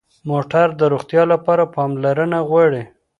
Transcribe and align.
موټر 0.29 0.67
د 0.79 0.81
روغتیا 0.93 1.23
لپاره 1.33 1.71
پاملرنه 1.75 2.39
غواړي. 2.49 2.83